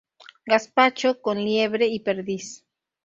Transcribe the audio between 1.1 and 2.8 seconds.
con liebre y perdiz.